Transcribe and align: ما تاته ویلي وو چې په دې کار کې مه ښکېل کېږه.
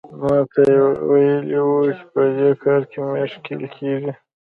ما 0.21 0.35
تاته 0.53 0.77
ویلي 1.09 1.59
وو 1.65 1.79
چې 1.97 2.03
په 2.11 2.21
دې 2.37 2.49
کار 2.63 2.81
کې 2.91 2.97
مه 3.07 3.23
ښکېل 3.31 3.63
کېږه. 3.75 4.13